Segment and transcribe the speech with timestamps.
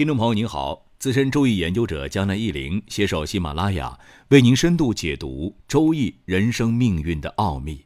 [0.00, 3.98] 听众朋友您好，资深周易研究者江南一林携手喜马拉雅，
[4.28, 7.84] 为您深度解读周易人生命运的奥秘。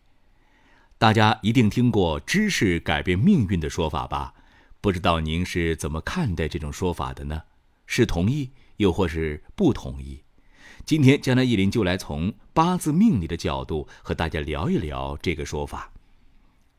[0.97, 4.33] 大家一定听过“知识改变命运”的说法吧？
[4.81, 7.43] 不知道您是怎么看待这种说法的呢？
[7.89, 10.23] 是同意，又或是不同意？
[10.85, 15.91] 今天江南一林就来从八字命理的角度和大家聊一聊这个说法。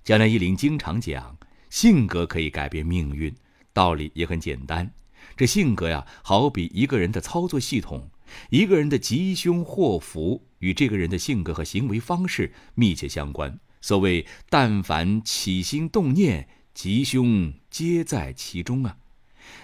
[0.01, 1.37] 江南一林经常讲，
[1.69, 3.35] 性格可以改变命运，
[3.73, 4.89] 道理也很简单。
[5.35, 8.09] 这性格呀，好比一个人的操作系统，
[8.49, 13.59] 一个人的吉凶祸福与这个人的性格和行为方式密切相关。
[13.81, 18.97] 所谓“但凡起心动念，吉凶皆在其中”啊。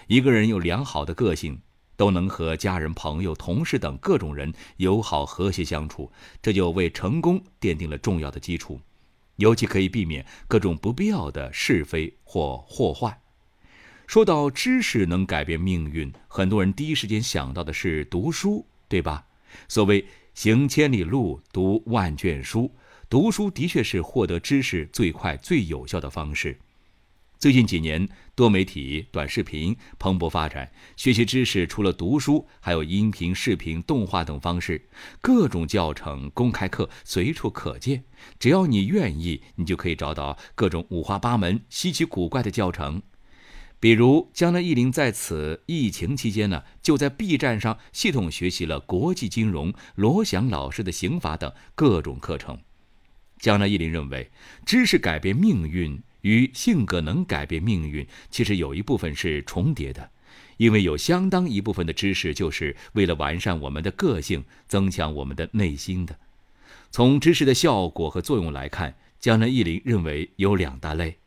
[0.06, 1.60] 一个人有良好的个性，
[1.96, 8.80] 都能和家人、朋友、同事等各种人友好和谐相处，这就为成功奠定了重要的基础，
[9.36, 13.21] 尤其可以避免各种不必要的是非或祸患。
[14.06, 19.24] 说到知识能改变命运，很多人第一时间想到的是读书，对吧？
[19.68, 22.74] 所谓行千里路，读万卷书，
[23.08, 26.58] 读书的确是获得知识最快、最有效的方式。
[27.38, 34.88] 最近几年，多媒体、短视频蓬勃发展，学习知识除了读书，还有音频、视频、动画等方式，
[35.20, 38.04] 各种教程、公开课随处可见。
[38.38, 43.02] 只要你愿意，你就可以找到各种五花八门、稀奇古怪的教程。
[43.82, 52.60] 比如江南一林在此疫情期间呢，就在 B 站上系统学习了国际金融罗翔老师的刑法等各种课程。
[53.40, 54.30] 江南一林认为，
[54.64, 60.08] 知识改变命运与性格能改变命运，其实有一部分是重叠的，
[60.58, 66.16] 因为有相当一部分的知识就是为了完善我们的个性，增强我们的内心的。
[66.92, 71.18] 从知识的效果和作用来看，江南一林认为有两大类。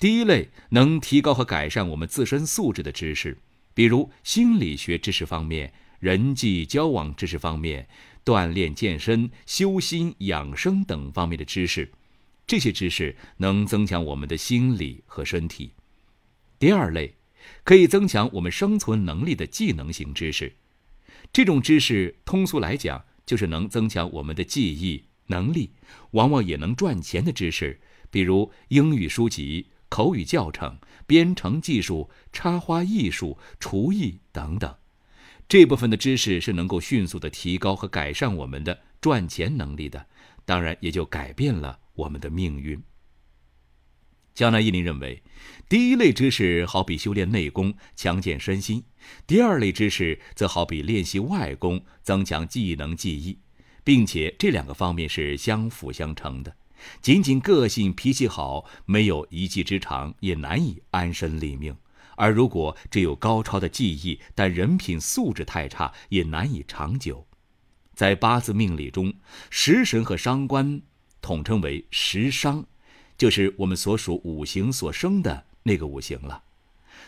[0.00, 3.36] 第一类能提高和改善我们自身素质的知识，
[3.74, 7.88] 比如心理学知识方面、人际交往知识方面、
[8.24, 11.90] 锻炼健身、修心养生等方面的知识，
[12.46, 15.72] 这些知识能增强我们的心理和身体。
[16.60, 17.14] 第二类，
[17.64, 20.52] 可以增强我们生存能力的技能型知识，
[21.32, 25.70] 这种知识通俗来讲就是能增强我们的记忆能力，
[26.12, 27.80] 往往也能赚钱的知识，
[28.12, 29.66] 比如英语书籍。
[29.88, 34.74] 口语教程、编程技术、插花艺术、厨艺等等，
[35.48, 40.06] 这部分的知识是能够迅速的提高和改善我们的赚钱能力的，
[40.44, 42.82] 当然也就改变了我们的命运。
[44.34, 45.20] 江南一林认为，
[45.68, 48.82] 第一类知识好比修炼内功，强健身心；
[49.26, 53.40] 第二类知识则好比练习外功，增强技能技艺，
[53.82, 56.54] 并且这两个方面是相辅相成的。
[57.00, 61.74] 仅仅个性脾气好，没有一技之长，也难以安身立命；
[62.16, 67.26] 而如果只有高超的技艺，但人品素质太差，也难以长久。
[67.94, 69.12] 在八字命理中，
[69.50, 70.80] 食神和伤官
[71.20, 72.64] 统称为食伤，
[73.16, 76.44] 就是我们所属五行所生的那个五行了。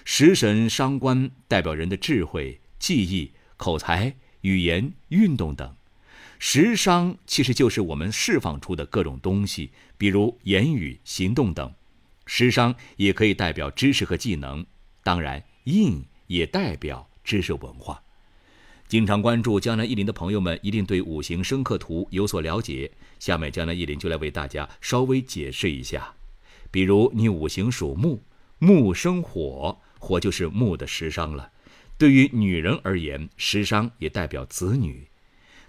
[0.04, 5.76] 食神伤官代表人的智慧、记忆、口才、语言、运动等。
[6.42, 11.70] 时商其实就是我们释放出的各种东西，比如言语、行动等。
[12.24, 14.64] 时商也可以代表知识和技能，
[15.04, 18.02] 当然印也代表知识文化。
[18.88, 22.90] 经常关注江南一林的朋友们一定对五行生克图有所了解。
[23.18, 26.14] 下面江南一林就来为大家稍微解释一下。
[26.70, 28.22] 比如你五行属木，
[28.58, 31.52] 木生火，火就是木的时商了。
[31.98, 35.06] 对于女人而言，时商也代表子女。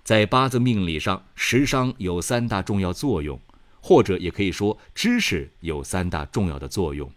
[0.04, 3.40] 在八字命理上，食伤有三大重要作用，
[3.82, 7.12] 或者也可以说知识有三大重要的作用。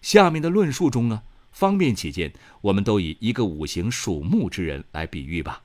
[0.00, 2.32] 下面的论述中呢，方便起见，
[2.62, 5.62] 我们都以一个五行属木之人来比喻吧。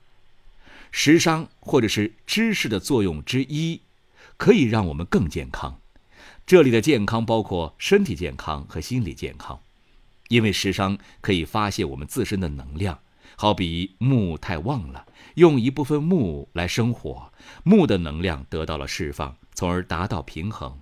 [0.92, 3.82] 食伤或者是知识的作用之一，
[4.38, 5.80] 可以让我们更健康。
[6.46, 9.60] 这里的健康包括身体健康和心理健康，
[10.28, 13.00] 因为食伤可以发泄我们自身的能量。
[13.36, 17.32] 好比木太旺了，用一部分木来生火，
[17.64, 20.80] 木的能量得到了释放，从而达到平衡。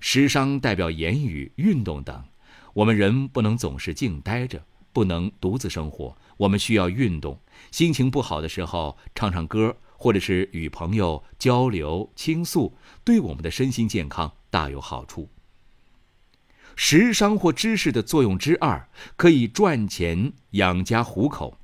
[0.00, 2.24] 食伤代表言语、运动等，
[2.74, 7.40] 我们人不能总是静待着，不能独自生活，我们需要运动。
[7.70, 15.28] 心情不好的时候，唱唱歌，或者是与朋友交流倾诉，对我们的身心健康大有好处。
[16.74, 21.58] 食伤或知识的作用之二，可以赚钱养家糊口。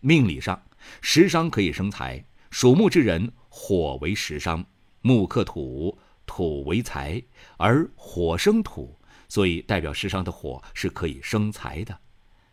[0.00, 0.62] 命理上，
[1.00, 2.24] 食伤可以生财。
[2.50, 4.64] 属木之人，火为食伤，
[5.02, 7.22] 木克土，土为财，
[7.58, 8.98] 而火生土，
[9.28, 11.98] 所以代表食伤的火是可以生财的。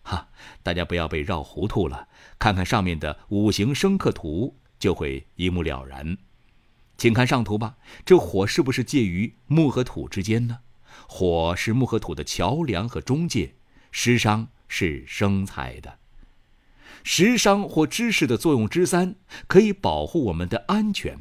[0.01, 0.27] 哈，
[0.61, 6.17] 大家不要被绕糊涂了，看看上面的五行生克图，就会一目了然。
[6.97, 10.59] 请看上图吧，这火是不是介于木和土之间呢？
[11.07, 13.55] 火是木和土的桥梁和中介，
[13.91, 15.99] 食伤是生财的。
[17.03, 19.15] 食伤或知识的作用之三，
[19.47, 21.19] 可以保护我们的安全。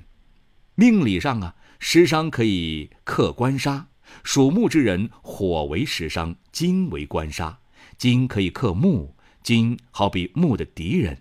[0.77, 3.89] 命理上啊，食伤可以克官杀，
[4.23, 7.59] 属木之人火为食伤，金为官杀。
[7.99, 11.19] 金可以克木，金好比木的敌人。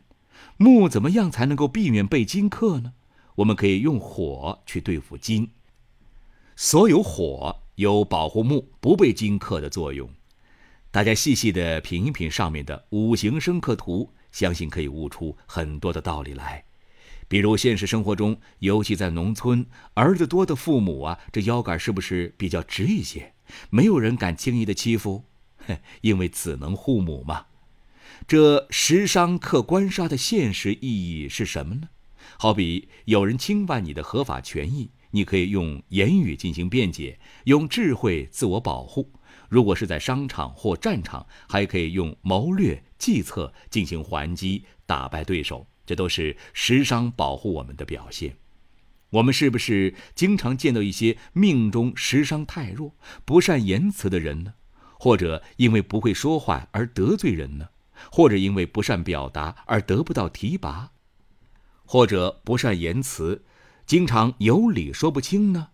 [0.58, 2.94] 木怎么样才能够避免被金克呢？
[3.36, 5.50] 我们可以用火去对付金。
[6.56, 10.08] 所有火有保护木不被金克的作用。
[10.92, 14.14] 大家细细的品一品上面的五行生克图。
[14.32, 16.64] 相信可以悟出很多的道理来，
[17.28, 23.34] 比如现实生活中，尤其在农村，儿子多的父母啊，这腰杆是不是比较直一些？
[23.70, 25.26] 没有人敢轻易的欺负，
[26.02, 27.46] 因为子能护母嘛。
[28.28, 31.90] 这食伤克官杀的现实意义是什么呢？
[32.38, 39.12] 好比有人侵犯你的合法权益，你可以用言语进行辩解，用智慧自我保护。
[39.52, 45.68] 如果是在商场或战场，还可以用谋略计策进行还击，打败对手。
[45.86, 48.38] 这都是食伤保护我们的表现。
[49.10, 52.96] 我们是不是经常见到一些命中食伤太弱、
[53.26, 54.54] 不善言辞的人呢？
[54.98, 57.68] 或者因为不会说话而得罪人呢？
[58.10, 60.92] 或者因为不善表达而得不到提拔？
[61.86, 63.44] 或者不善言辞，
[63.86, 65.72] 经常有理说不清呢？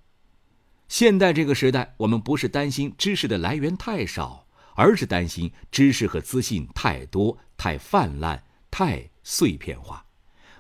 [0.88, 10.06] 现代这个时代，我们不是担心知识的来源太少，而是担心知识和资讯太多、太泛滥、太碎片化。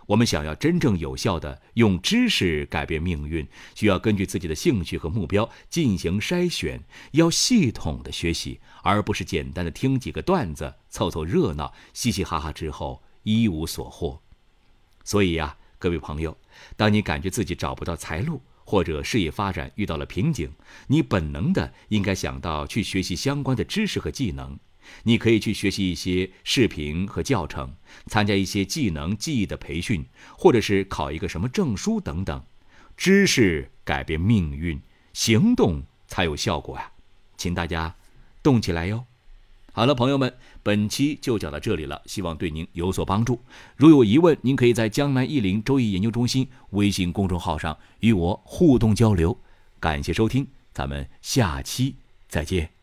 [0.08, 3.46] 我们想要真正有效的用知识改变命运，
[3.76, 6.82] 需要根据自己的兴趣和目标进行筛选，
[7.12, 14.22] 要系统的学习，而不是简单的听几个段子凑凑热闹、嘻嘻哈哈之后一无所获。
[15.04, 16.38] 所以呀，各位朋友，
[16.76, 20.52] 当你感觉自己找不到财路，或者事业发展遇到了瓶颈，
[20.88, 24.60] 你本能的应该想到去学习相关的知识和技能。
[25.04, 27.74] 你可以去学习一些视频和教程，
[28.08, 30.06] 参加一些技能技艺的培训，
[30.38, 32.44] 或者是考一个什么证书等等。
[32.98, 34.82] 知识改变命运，
[35.14, 36.92] 行动才有效果呀！
[37.38, 37.96] 请大家
[38.44, 39.06] 动起来哟。
[39.78, 40.34] 好了，朋友们，
[40.64, 43.40] 本期就讲到这里了，希望对您有所帮助。
[43.76, 49.40] 如有疑问，您可以在江南易林周易研究中心微信公众号上与我互动交流。
[49.80, 51.98] 感谢收听，咱们下期
[52.28, 52.77] 再见。